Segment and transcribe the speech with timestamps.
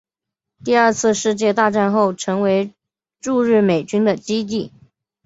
[0.63, 2.73] 第二次世界大战后成为
[3.19, 4.71] 驻日美军的基地。